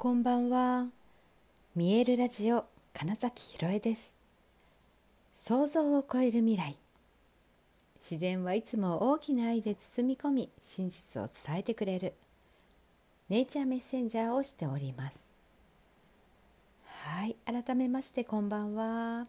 [0.00, 0.86] こんばんは。
[1.74, 4.14] 見えるラジオ金崎ひろえです。
[5.34, 6.76] 想像を超える未来。
[7.96, 12.14] 自然はいつも大きな愛で包み込み、真実を伝えてくれる。
[13.28, 15.34] ネイチャーメッセンジャーをしております。
[16.86, 19.26] はい、改めましてこんばんは。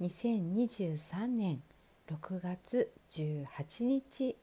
[0.00, 1.60] 2023年
[2.08, 4.36] 6月18日、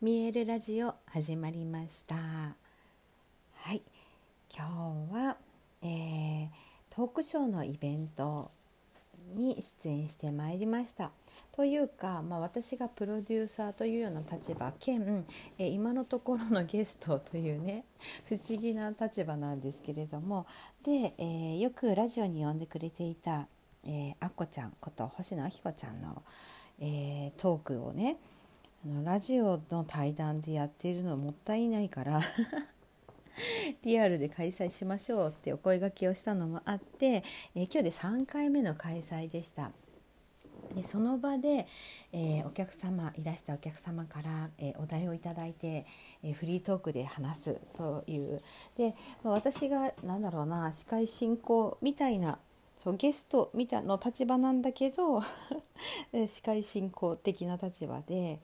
[0.00, 2.14] 見えるラジオ始まりました。
[2.14, 3.82] はい。
[4.54, 5.36] 今日は、
[5.82, 6.48] えー、
[6.90, 8.50] トークショーのイベント
[9.34, 11.10] に出演してまいりました。
[11.52, 15.24] というか、まあ、私がプロデューサーというような立場兼、
[15.58, 17.84] えー、今のところのゲストというね
[18.28, 20.46] 不思議な立場なんですけれども
[20.82, 23.46] で、えー、よくラジオに呼んでくれていた、
[23.84, 26.22] えー、あっこちゃんこと星野あきこちゃんの、
[26.80, 28.16] えー、トークをね
[28.84, 32.20] あのラジオの対談でやっているのもったいないから
[33.82, 37.22] リアルで開催しましょうってお声がけをしたのもあって、
[37.54, 39.72] えー、今日で3回目の開催でした。
[40.74, 41.66] でその場で、
[42.12, 45.86] えー、お客様いらしたお客様から、えー、お題をいただいて、
[46.22, 48.42] えー、フリートークで話すという
[48.76, 52.38] で、まあ、私が何だろうな司会進行みたいな
[52.76, 55.22] そうゲストみたいな立場なんだけど
[56.26, 58.40] 司会進行的な立場で、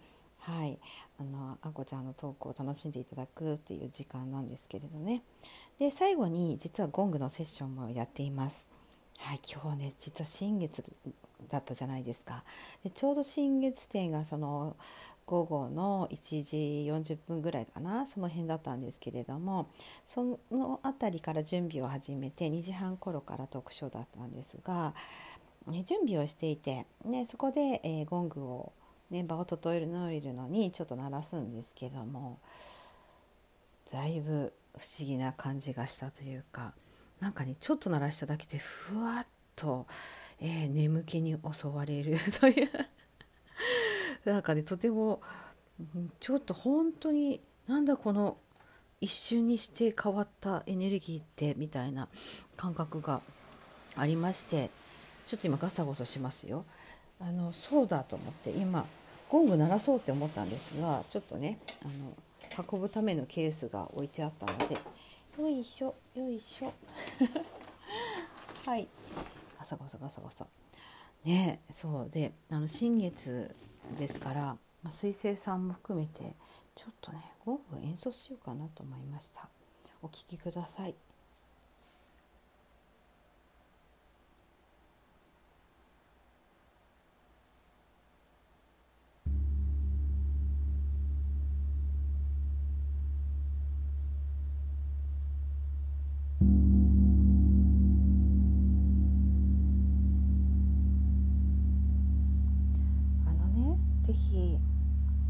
[0.47, 0.79] はい、
[1.19, 5.23] あのあこちゃんのトークを楽しんでいただくっていう時間なんですけれどね。
[5.79, 8.69] で最後に実はゴングのセッションもやっています。
[9.17, 10.85] はい、今日ね実は新月
[11.49, 12.45] だったじゃないですか。
[12.83, 14.77] でちょうど新月展がその
[15.25, 16.57] 午後の1時
[16.91, 18.07] 40分ぐらいかな？
[18.07, 19.71] その辺だったんですけれども
[20.07, 24.93] その辺りから準備を始めて2時半頃からトークショーだったんですが、
[25.69, 28.73] ね、準備をしていて、ね、そこで、えー、ゴングを
[29.15, 32.41] ね、場を整えるのにちょっと鳴らすんですけども
[33.93, 36.75] だいぶ不思議な感じがしたというか
[37.21, 39.87] なんかねちょっと鳴らしただけでふわっと、
[40.41, 42.71] えー、眠気に襲われる という
[44.25, 45.21] なんかねとても
[46.19, 48.37] ちょっと本当になんだこの
[49.01, 52.09] 一瞬にして変わったエネルギーってみたいな
[52.57, 53.21] 感覚が
[53.97, 54.71] ありまして
[55.27, 56.65] ちょっと今ガサゴソしますよ。
[57.21, 58.87] あのそうだと思って今
[59.35, 64.77] ゴング鳴らそうって思ったんですがちょっとねあの運ぶためのケースが置いてあったので
[65.43, 66.73] よいしょよいしょ。
[68.65, 68.87] はい。
[69.59, 70.47] ガサゴソガサゴソ。
[71.25, 73.53] ねそうであの新月
[73.99, 74.41] ですから、
[74.85, 76.37] まあ、水星さんも含めて
[76.77, 79.49] ちょっとねゴング演奏しようかなと思いました。
[80.01, 80.95] お聴きください。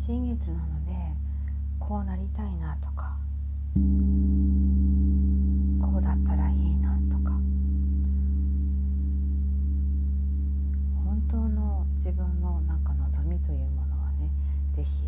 [0.07, 0.93] 新月なので
[1.81, 3.17] こうなりたいなとか
[5.81, 7.33] こうだったらいいなとか
[11.03, 14.31] 本当の自分のなんか望みというものはね
[14.75, 15.07] 是非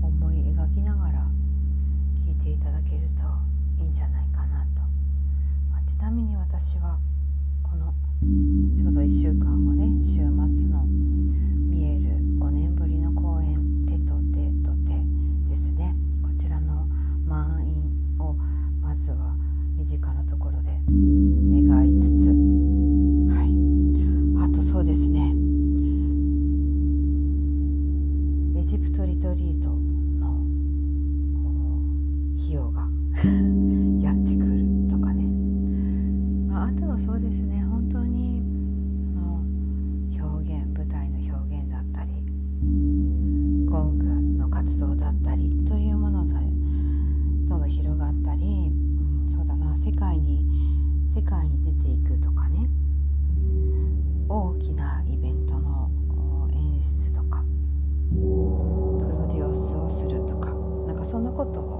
[0.00, 1.26] 思い描きながら
[2.24, 4.82] 聞いていただけるといいんじゃないかなと、
[5.68, 7.00] まあ、ちなみに私は
[7.64, 7.92] この
[8.78, 10.18] ちょうど1週間後ね週
[10.54, 10.89] 末の
[61.32, 61.79] ことを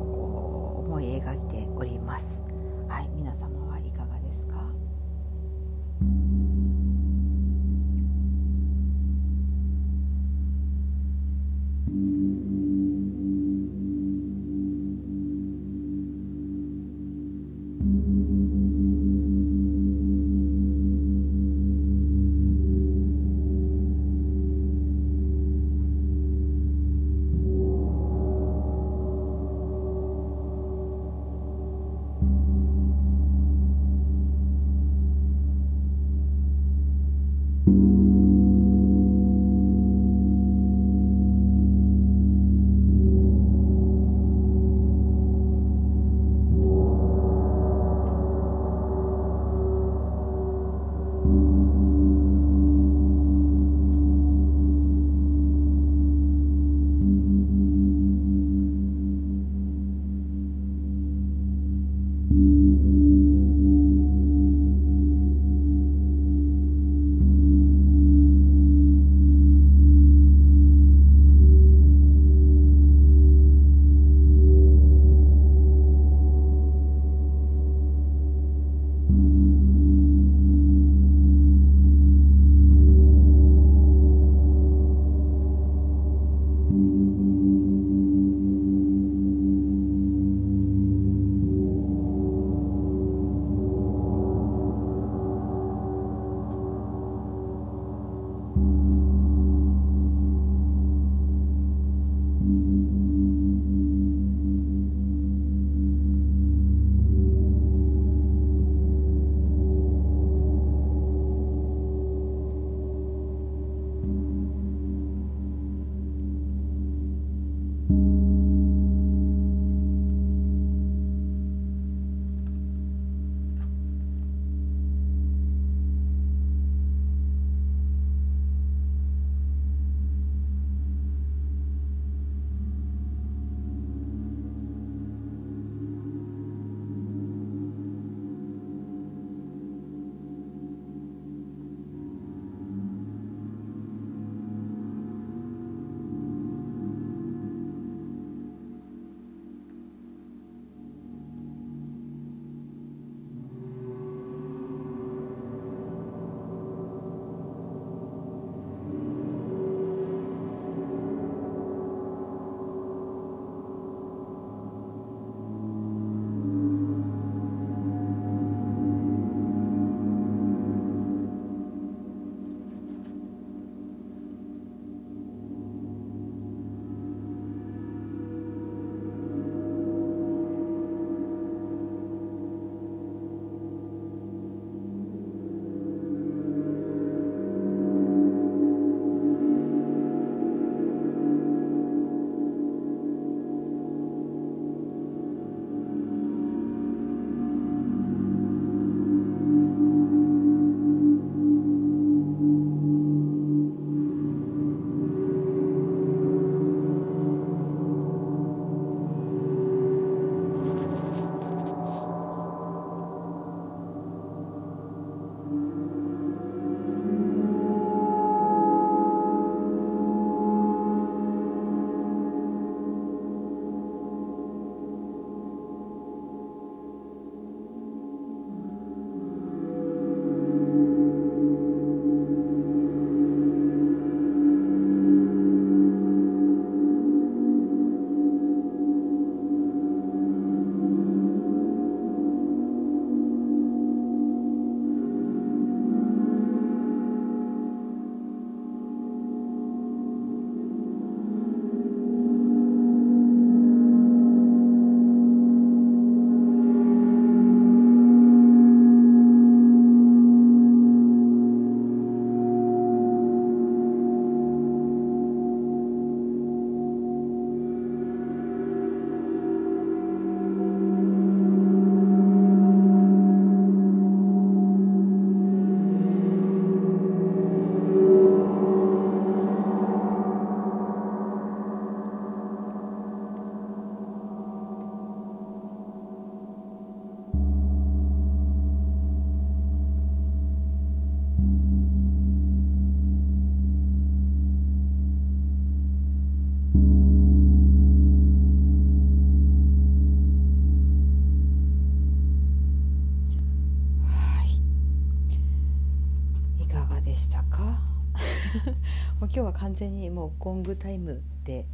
[309.27, 311.67] 今日は完全にもうゴングタイムで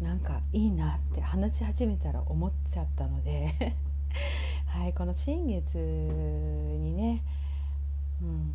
[0.00, 3.54] なんかいいなって話し始めたら思っちゃったので
[4.66, 7.22] はいこの新月にね、
[8.20, 8.54] うん、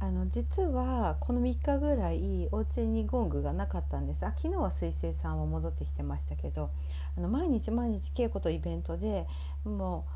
[0.00, 4.24] あの実はこの3日ぐらいお家にゴングがなかったんです。
[4.24, 6.70] あ昨日は水星さんは戻ってきてましたけど
[7.18, 9.26] あの毎日毎日稽古とイベントで
[9.64, 10.06] も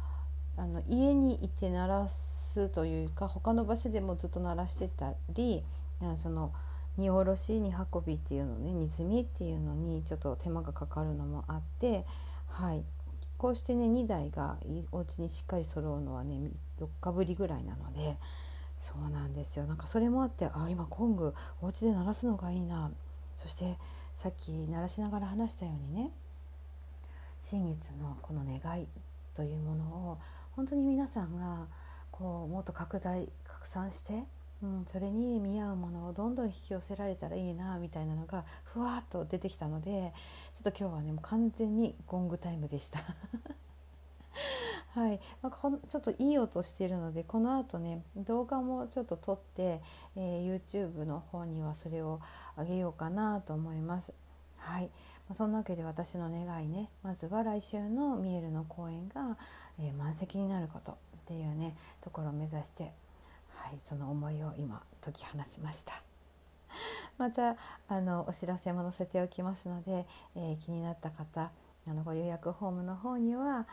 [0.57, 5.62] うあの家にいて鳴らすというか他の場所でもずっと鳴らしてたり
[6.17, 6.52] その
[7.00, 12.04] 荷下ろし荷運びっていうのね荷積みっていうのにちょっと手間がかかるのもあって
[12.49, 12.85] はい
[13.38, 14.59] こうしてね2台が
[14.92, 18.16] お家にしっかり揃うのはね4日ぶりぐらいなので。
[18.80, 22.90] そうなんですよなんかそれもあってあ今コングお家で鳴らすのがいいな
[23.37, 23.76] そして
[24.14, 26.11] さっき鳴らしながら話したようにね
[27.42, 28.87] 新月のこの願い
[29.35, 30.19] というものを
[30.52, 31.66] 本当に皆さんが
[32.11, 34.25] こうもっと拡大拡散して、
[34.62, 40.12] うん、それに見合うものをどんどん引き寄せられたらいいなみたいなのがふわっと出てきたので
[40.55, 43.00] ちょっと今日はねもう完全にゴングタイムでした。
[44.93, 49.81] はい、まあ、ちょっといい音してるのでこの後ね動画もちょっと撮って、
[50.17, 52.21] えー、YouTube の方にはそれを
[52.57, 54.12] あげようかなと思います。
[54.59, 54.90] はい、
[55.29, 59.38] ま、そんなわけで私の願いねまずは来週のミエルの公演が、
[59.79, 62.93] えー、満席になることっていうねところを目指して、
[63.71, 65.93] はい、その思いを今解き放ちました。
[67.19, 67.55] また
[67.87, 71.53] あのお知らせも載せておきますので、えー、気になった方
[71.87, 73.69] あのご予約フォームの方には、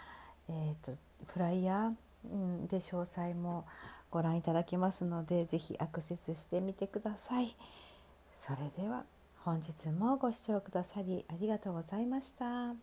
[0.50, 3.66] えーと、フライヤーで詳細も
[4.12, 7.56] ご覧いただけますので是非アクセスしてみてください。
[8.38, 9.04] それでは
[9.44, 12.76] 本日もご視聴くださりありがとうございました。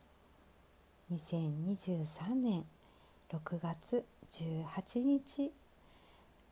[1.12, 2.64] 2023年
[3.30, 5.52] 6月18日